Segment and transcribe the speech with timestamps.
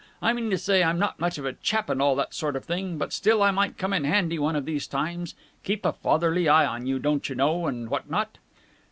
[0.19, 2.65] I mean to say, I'm not much of a chap and all that sort of
[2.65, 5.35] thing, but still I might come in handy one of these times.
[5.63, 8.39] Keep a fatherly eye on you, don't you know, and what not!"